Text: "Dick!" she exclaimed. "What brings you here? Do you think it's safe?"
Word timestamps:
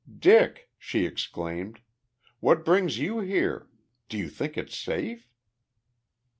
"Dick!" 0.17 0.71
she 0.79 1.05
exclaimed. 1.05 1.79
"What 2.39 2.65
brings 2.65 2.97
you 2.97 3.19
here? 3.19 3.67
Do 4.09 4.17
you 4.17 4.29
think 4.29 4.57
it's 4.57 4.75
safe?" 4.75 5.29